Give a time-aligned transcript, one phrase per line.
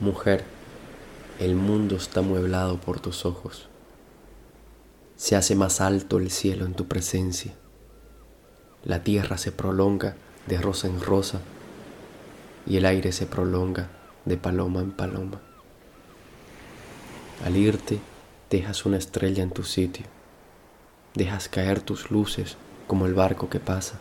[0.00, 0.42] Mujer,
[1.38, 3.68] el mundo está mueblado por tus ojos.
[5.14, 7.54] Se hace más alto el cielo en tu presencia.
[8.82, 10.16] La tierra se prolonga
[10.48, 11.40] de rosa en rosa
[12.66, 13.88] y el aire se prolonga
[14.24, 15.40] de paloma en paloma.
[17.44, 18.00] Al irte,
[18.50, 20.06] dejas una estrella en tu sitio.
[21.14, 22.56] Dejas caer tus luces
[22.88, 24.00] como el barco que pasa,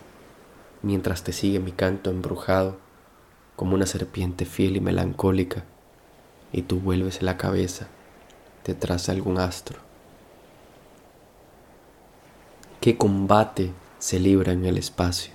[0.81, 2.79] mientras te sigue mi canto embrujado
[3.55, 5.65] como una serpiente fiel y melancólica,
[6.53, 7.87] y tú vuelves la cabeza
[8.63, 9.79] detrás de algún astro.
[12.79, 15.33] ¿Qué combate se libra en el espacio?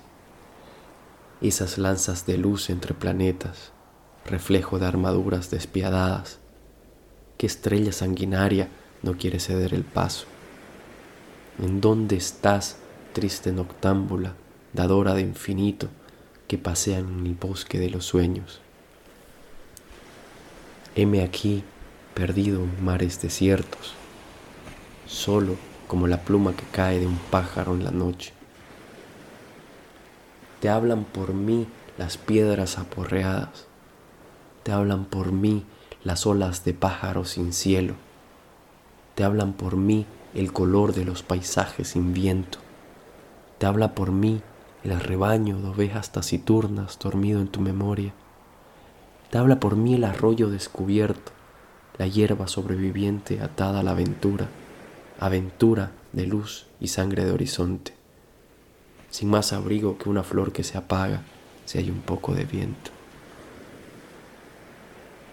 [1.41, 3.71] Esas lanzas de luz entre planetas,
[4.25, 6.39] reflejo de armaduras despiadadas.
[7.37, 8.69] ¿Qué estrella sanguinaria
[9.03, 10.25] no quiere ceder el paso?
[11.61, 12.77] ¿En dónde estás,
[13.13, 14.35] triste noctámbula,
[14.73, 15.89] dadora de infinito,
[16.47, 18.61] que pasean en el bosque de los sueños?
[21.01, 21.63] Heme aquí,
[22.13, 23.93] perdido en mares desiertos,
[25.07, 25.55] solo
[25.87, 28.33] como la pluma que cae de un pájaro en la noche.
[30.59, 33.65] Te hablan por mí las piedras aporreadas,
[34.63, 35.63] te hablan por mí
[36.03, 37.93] las olas de pájaros sin cielo,
[39.15, 42.59] te hablan por mí el color de los paisajes sin viento,
[43.57, 44.41] te habla por mí
[44.83, 48.13] el rebaño de ovejas taciturnas dormido en tu memoria,
[49.29, 51.31] te habla por mí el arroyo descubierto,
[51.97, 54.47] la hierba sobreviviente atada a la aventura,
[55.19, 57.99] aventura de luz y sangre de horizonte
[59.09, 61.21] sin más abrigo que una flor que se apaga
[61.65, 62.91] si hay un poco de viento.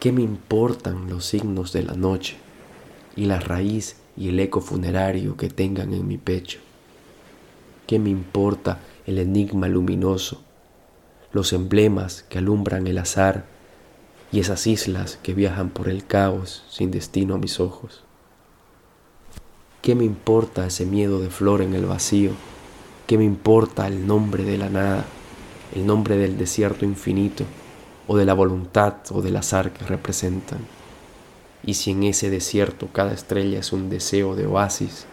[0.00, 2.36] ¿Qué me importan los signos de la noche
[3.17, 6.61] y la raíz y el eco funerario que tengan en mi pecho?
[7.86, 10.42] ¿Qué me importa el enigma luminoso,
[11.33, 13.44] los emblemas que alumbran el azar
[14.32, 18.02] y esas islas que viajan por el caos sin destino a mis ojos?
[19.83, 22.33] ¿Qué me importa ese miedo de flor en el vacío?
[23.06, 25.05] ¿Qué me importa el nombre de la nada,
[25.74, 27.45] el nombre del desierto infinito,
[28.08, 30.58] o de la voluntad o del azar que representan?
[31.64, 35.06] Y si en ese desierto cada estrella es un deseo de oasis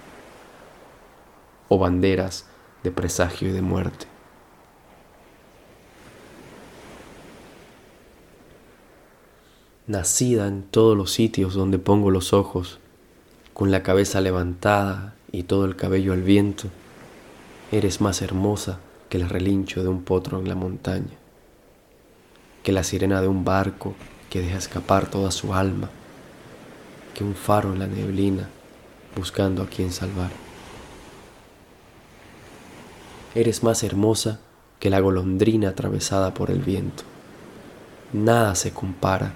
[1.70, 2.48] o banderas
[2.84, 4.13] de presagio y de muerte.
[9.86, 12.80] Nacida en todos los sitios donde pongo los ojos,
[13.54, 16.70] con la cabeza levantada y todo el cabello al viento,
[17.74, 18.78] Eres más hermosa
[19.10, 21.18] que el relincho de un potro en la montaña,
[22.62, 23.96] que la sirena de un barco
[24.30, 25.90] que deja escapar toda su alma,
[27.16, 28.48] que un faro en la neblina
[29.16, 30.30] buscando a quien salvar.
[33.34, 34.40] Eres más hermosa
[34.80, 37.04] que la golondrina atravesada por el viento.
[38.14, 39.34] Nada se compara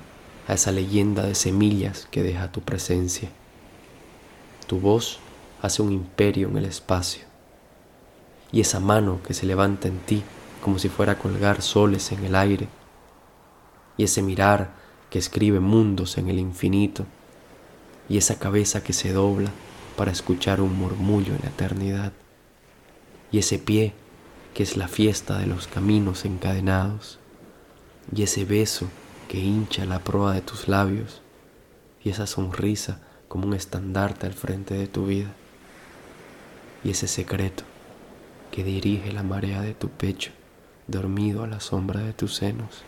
[0.47, 3.29] a esa leyenda de semillas que deja tu presencia.
[4.67, 5.19] Tu voz
[5.61, 7.27] hace un imperio en el espacio
[8.51, 10.23] y esa mano que se levanta en ti
[10.61, 12.67] como si fuera a colgar soles en el aire,
[13.95, 14.71] y ese mirar
[15.09, 17.05] que escribe mundos en el infinito,
[18.09, 19.51] y esa cabeza que se dobla
[19.95, 22.13] para escuchar un murmullo en la eternidad,
[23.31, 23.93] y ese pie
[24.53, 27.19] que es la fiesta de los caminos encadenados,
[28.13, 28.87] y ese beso
[29.27, 31.21] que hincha la proa de tus labios,
[32.03, 35.33] y esa sonrisa como un estandarte al frente de tu vida,
[36.83, 37.63] y ese secreto
[38.51, 40.31] que dirige la marea de tu pecho,
[40.87, 42.83] dormido a la sombra de tus senos.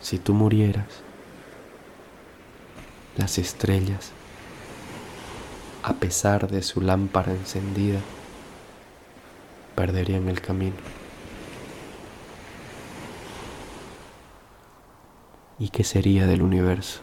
[0.00, 0.86] Si tú murieras,
[3.16, 4.12] las estrellas,
[5.82, 8.00] a pesar de su lámpara encendida,
[9.74, 10.76] perderían el camino.
[15.58, 17.00] ¿Y qué sería del universo?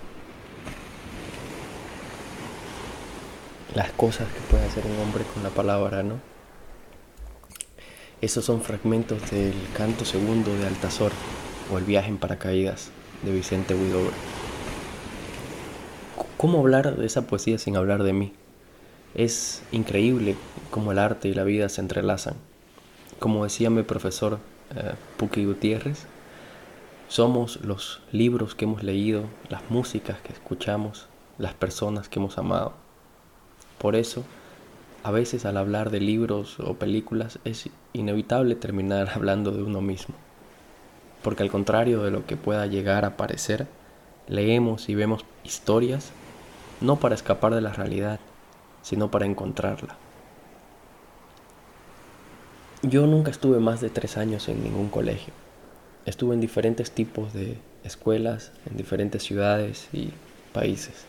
[3.75, 6.19] las cosas que puede hacer un hombre con la palabra, ¿no?
[8.21, 11.11] Esos son fragmentos del canto segundo de Altazor
[11.71, 12.91] o El viaje en paracaídas
[13.23, 14.11] de Vicente Huidobro.
[16.37, 18.33] ¿Cómo hablar de esa poesía sin hablar de mí?
[19.15, 20.35] Es increíble
[20.69, 22.35] cómo el arte y la vida se entrelazan.
[23.19, 24.39] Como decía mi profesor
[24.75, 26.05] eh, Puki Gutiérrez,
[27.11, 32.71] somos los libros que hemos leído, las músicas que escuchamos, las personas que hemos amado.
[33.79, 34.23] Por eso,
[35.03, 40.15] a veces al hablar de libros o películas es inevitable terminar hablando de uno mismo.
[41.21, 43.67] Porque al contrario de lo que pueda llegar a parecer,
[44.29, 46.13] leemos y vemos historias
[46.79, 48.21] no para escapar de la realidad,
[48.83, 49.97] sino para encontrarla.
[52.83, 55.33] Yo nunca estuve más de tres años en ningún colegio.
[56.05, 60.11] Estuve en diferentes tipos de escuelas, en diferentes ciudades y
[60.53, 61.05] países.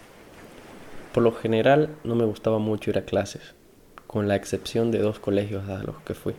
[1.12, 3.54] Por lo general no me gustaba mucho ir a clases,
[4.06, 6.34] con la excepción de dos colegios a los que fui.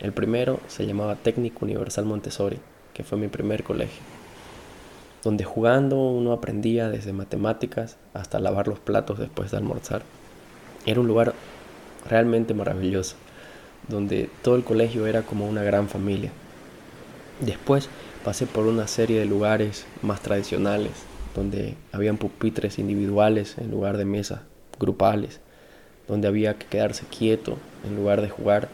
[0.00, 2.58] El primero se llamaba Técnico Universal Montessori,
[2.94, 4.02] que fue mi primer colegio,
[5.22, 10.02] donde jugando uno aprendía desde matemáticas hasta lavar los platos después de almorzar.
[10.86, 11.34] Era un lugar
[12.08, 13.16] realmente maravilloso,
[13.88, 16.32] donde todo el colegio era como una gran familia.
[17.40, 17.88] Después
[18.22, 20.92] pasé por una serie de lugares más tradicionales,
[21.34, 24.40] donde habían pupitres individuales en lugar de mesas
[24.78, 25.40] grupales,
[26.06, 27.56] donde había que quedarse quieto
[27.86, 28.68] en lugar de jugar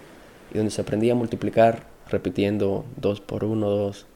[0.52, 4.06] y donde se aprendía a multiplicar repitiendo 2 por 1, 2,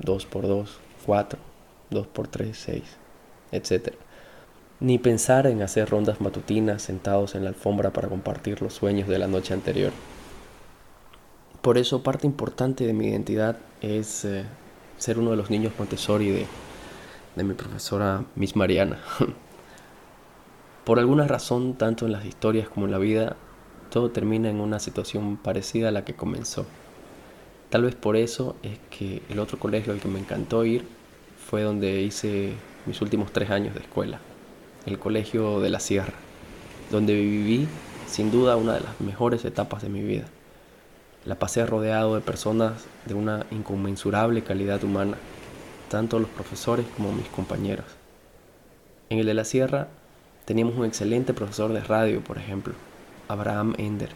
[0.00, 1.38] 2 por 2, 4,
[1.90, 2.82] 2 por 3, 6,
[3.52, 3.94] etc.
[4.80, 9.18] Ni pensar en hacer rondas matutinas sentados en la alfombra para compartir los sueños de
[9.18, 9.92] la noche anterior.
[11.66, 14.44] Por eso parte importante de mi identidad es eh,
[14.98, 16.46] ser uno de los niños Montessori de,
[17.34, 19.00] de mi profesora Miss Mariana.
[20.84, 23.34] Por alguna razón, tanto en las historias como en la vida,
[23.90, 26.66] todo termina en una situación parecida a la que comenzó.
[27.68, 30.86] Tal vez por eso es que el otro colegio al que me encantó ir
[31.50, 32.52] fue donde hice
[32.86, 34.20] mis últimos tres años de escuela,
[34.86, 36.14] el Colegio de la Sierra,
[36.92, 37.66] donde viví
[38.06, 40.28] sin duda una de las mejores etapas de mi vida.
[41.26, 45.16] La pasé rodeado de personas de una inconmensurable calidad humana,
[45.90, 47.86] tanto los profesores como mis compañeros.
[49.10, 49.88] En el de la Sierra
[50.44, 52.74] teníamos un excelente profesor de radio, por ejemplo,
[53.26, 54.10] Abraham Ender,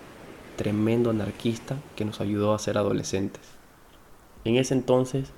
[0.54, 3.42] tremendo anarquista que nos ayudó a ser adolescentes.
[4.44, 5.30] En ese entonces,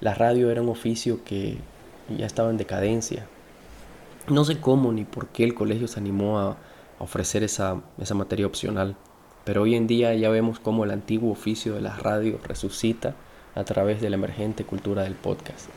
[0.00, 1.58] la radio era un oficio que
[2.08, 3.28] ya estaba en decadencia.
[4.28, 6.56] No sé cómo ni por qué el colegio se animó a
[6.98, 8.96] ofrecer esa, esa materia opcional.
[9.44, 13.14] Pero hoy en día ya vemos cómo el antiguo oficio de las radios resucita
[13.54, 15.68] a través de la emergente cultura del podcast.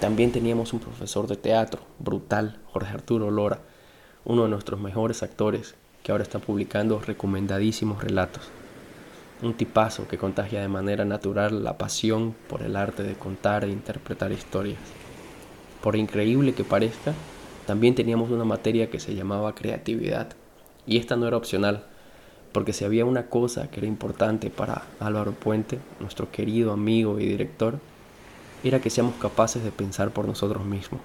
[0.00, 3.60] También teníamos un profesor de teatro, brutal, Jorge Arturo Lora,
[4.24, 8.50] uno de nuestros mejores actores, que ahora está publicando recomendadísimos relatos.
[9.42, 13.70] Un tipazo que contagia de manera natural la pasión por el arte de contar e
[13.70, 14.80] interpretar historias.
[15.82, 17.12] Por increíble que parezca,
[17.66, 20.30] también teníamos una materia que se llamaba creatividad,
[20.86, 21.86] y esta no era opcional,
[22.52, 27.26] porque si había una cosa que era importante para Álvaro Puente, nuestro querido amigo y
[27.26, 27.78] director,
[28.62, 31.00] era que seamos capaces de pensar por nosotros mismos.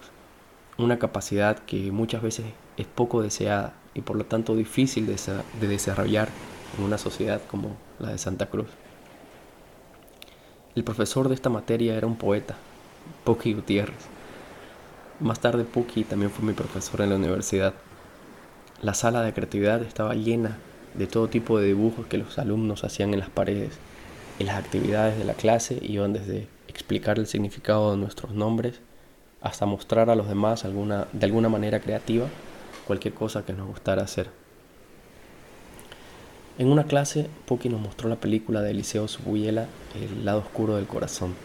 [0.78, 2.46] Una capacidad que muchas veces
[2.76, 6.30] es poco deseada y por lo tanto difícil de, desarrollar
[6.78, 8.68] en una sociedad como la de Santa Cruz.
[10.76, 12.56] El profesor de esta materia era un poeta,
[13.24, 14.06] Pucky Gutiérrez.
[15.20, 17.74] Más tarde Pucky también fue mi profesor en la universidad.
[18.84, 20.60] La sala de creatividad estaba llena
[20.94, 23.78] de todo tipo de dibujos que los alumnos hacían en las paredes.
[24.40, 28.82] Y las actividades de la clase iban desde explicar el significado de nuestros nombres
[29.42, 32.28] hasta mostrar a los demás alguna, de alguna manera creativa
[32.86, 34.30] cualquier cosa que nos gustara hacer.
[36.58, 40.88] En una clase, Poki nos mostró la película de Eliseo Subuyela, El lado oscuro del
[40.88, 41.36] corazón.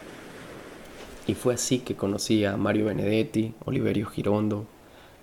[1.27, 4.67] Y fue así que conocí a Mario Benedetti, Oliverio Girondo,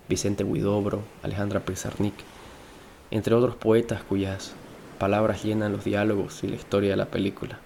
[0.08, 2.14] Vicente Huidobro, Alejandra Pizarnik
[3.10, 4.52] entre otros poetas cuyas
[4.98, 7.58] palabras llenan los diálogos y la historia de la película.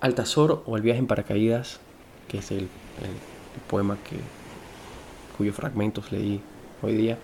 [0.00, 1.80] Altazor o El viaje en paracaídas,
[2.28, 2.68] que es el,
[3.68, 4.16] poema que,
[5.36, 6.40] cuyos fragmentos leí
[6.82, 7.18] hoy día,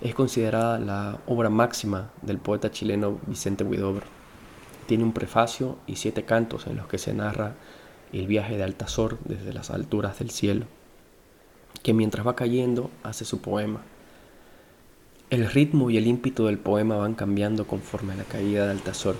[0.00, 4.06] es considerada la obra máxima del poeta chileno Vicente Huidobro.
[4.86, 7.54] Tiene un prefacio y siete cantos en los que se narra
[8.12, 10.66] el viaje de Altazor desde las alturas del cielo,
[11.82, 13.82] que mientras va cayendo hace su poema
[15.30, 19.14] el ritmo y el ímpetu del poema van cambiando conforme a la caída de Altazor.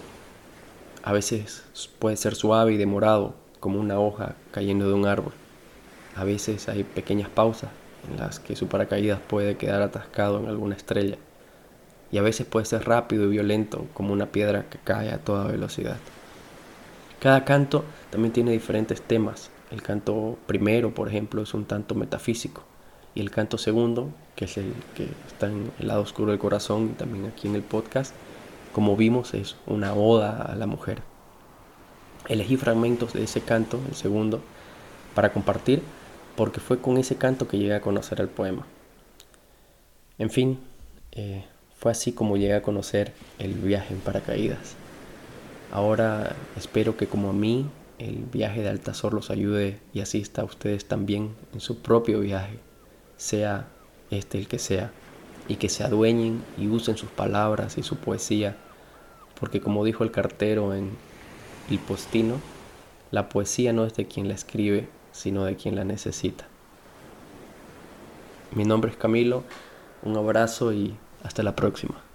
[1.05, 1.63] A veces
[2.01, 5.33] puede ser suave y demorado, como una hoja cayendo de un árbol.
[6.17, 7.71] A veces hay pequeñas pausas
[8.11, 11.17] en las que su paracaídas puede quedar atascado en alguna estrella.
[12.11, 15.47] Y a veces puede ser rápido y violento, como una piedra que cae a toda
[15.47, 15.99] velocidad.
[17.21, 19.51] Cada canto también tiene diferentes temas.
[19.71, 22.65] El canto primero, por ejemplo, es un tanto metafísico
[23.15, 26.95] y el canto segundo, que es el que está en el lado oscuro del corazón,
[26.95, 28.15] también aquí en el podcast,
[28.73, 31.03] como vimos, es una oda a la mujer.
[32.29, 34.41] Elegí fragmentos de ese canto, el segundo,
[35.15, 35.83] para compartir,
[36.37, 38.65] porque fue con ese canto que llegué a conocer el poema.
[40.19, 40.61] En fin,
[41.13, 41.45] eh,
[41.77, 44.77] fue así como llegué a conocer el viaje en paracaídas.
[45.73, 47.67] Ahora espero que como a mí
[47.99, 52.59] el viaje de Altazor los ayude y asista a ustedes también en su propio viaje
[53.21, 53.67] sea
[54.11, 54.91] este el que sea,
[55.47, 58.57] y que se adueñen y usen sus palabras y su poesía,
[59.39, 60.91] porque como dijo el cartero en
[61.69, 62.41] Il Postino,
[63.11, 66.47] la poesía no es de quien la escribe, sino de quien la necesita.
[68.53, 69.45] Mi nombre es Camilo,
[70.03, 72.10] un abrazo y hasta la próxima.